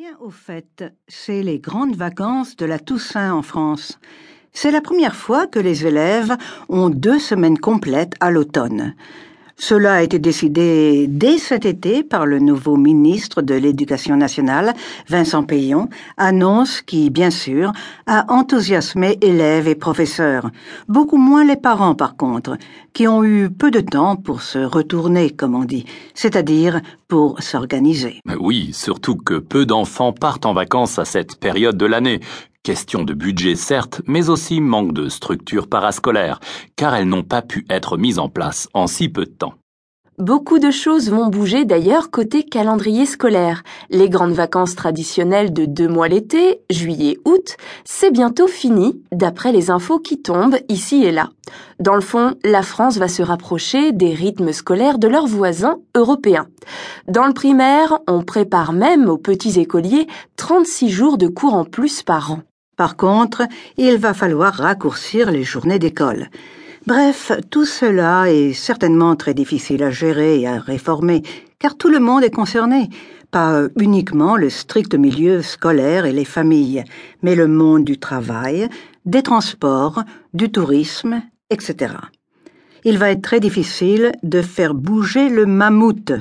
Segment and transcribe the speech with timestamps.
[0.00, 3.98] Tiens, au fait, c'est les grandes vacances de la Toussaint en France.
[4.52, 6.36] C'est la première fois que les élèves
[6.68, 8.94] ont deux semaines complètes à l'automne.
[9.60, 14.72] Cela a été décidé dès cet été par le nouveau ministre de l'Éducation nationale,
[15.08, 17.72] Vincent Payon, annonce qui, bien sûr,
[18.06, 20.50] a enthousiasmé élèves et professeurs.
[20.86, 22.56] Beaucoup moins les parents, par contre,
[22.92, 28.20] qui ont eu peu de temps pour se retourner, comme on dit, c'est-à-dire pour s'organiser.
[28.38, 32.20] Oui, surtout que peu d'enfants partent en vacances à cette période de l'année.
[32.68, 36.38] Question de budget certes, mais aussi manque de structure parascolaire,
[36.76, 39.54] car elles n'ont pas pu être mises en place en si peu de temps.
[40.18, 43.62] Beaucoup de choses vont bouger d'ailleurs côté calendrier scolaire.
[43.88, 49.98] Les grandes vacances traditionnelles de deux mois l'été, juillet-août, c'est bientôt fini, d'après les infos
[49.98, 51.30] qui tombent ici et là.
[51.80, 56.48] Dans le fond, la France va se rapprocher des rythmes scolaires de leurs voisins européens.
[57.06, 62.02] Dans le primaire, on prépare même aux petits écoliers 36 jours de cours en plus
[62.02, 62.40] par an.
[62.78, 63.42] Par contre,
[63.76, 66.28] il va falloir raccourcir les journées d'école.
[66.86, 71.24] Bref, tout cela est certainement très difficile à gérer et à réformer,
[71.58, 72.88] car tout le monde est concerné,
[73.32, 76.84] pas uniquement le strict milieu scolaire et les familles,
[77.20, 78.68] mais le monde du travail,
[79.04, 81.94] des transports, du tourisme, etc.
[82.84, 86.12] Il va être très difficile de faire bouger le mammouth.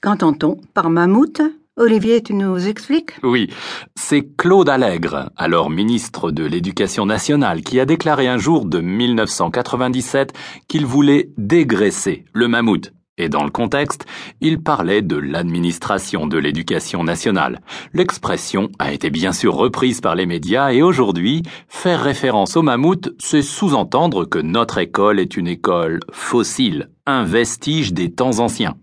[0.00, 1.42] Qu'entend-on par mammouth?
[1.78, 3.12] Olivier, tu nous expliques?
[3.22, 3.48] Oui,
[3.94, 10.32] c'est Claude Allègre, alors ministre de l'Éducation nationale, qui a déclaré un jour de 1997
[10.66, 12.92] qu'il voulait dégraisser le mammouth.
[13.16, 14.06] Et dans le contexte,
[14.40, 17.60] il parlait de l'administration de l'éducation nationale.
[17.92, 23.14] L'expression a été bien sûr reprise par les médias et aujourd'hui, faire référence au mammouth,
[23.18, 28.74] c'est sous-entendre que notre école est une école fossile, un vestige des temps anciens.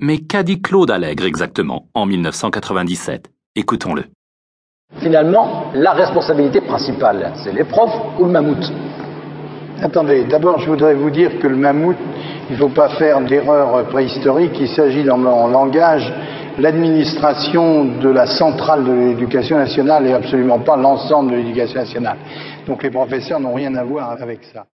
[0.00, 4.04] Mais qu'a dit Claude Allègre exactement en 1997 Écoutons-le.
[4.98, 8.72] Finalement, la responsabilité principale, c'est les profs ou le mammouth?
[9.80, 11.96] Attendez, d'abord je voudrais vous dire que le mammouth,
[12.48, 16.12] il ne faut pas faire d'erreur préhistorique, il s'agit dans mon langage,
[16.58, 22.18] l'administration de la centrale de l'éducation nationale et absolument pas l'ensemble de l'éducation nationale.
[22.66, 24.64] Donc les professeurs n'ont rien à voir avec ça.